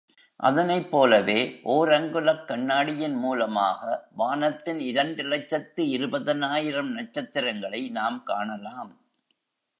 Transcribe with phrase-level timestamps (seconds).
[0.43, 1.59] அதனைப்போலவே,
[1.63, 9.01] ஓர் அங்குலக் கண்ணாடியின் மூலமாக வானத்தின் இரண்டு லட்சத்து இருபதனாயிரம் நட்சத்திரங்களை நாம் காணலாம்.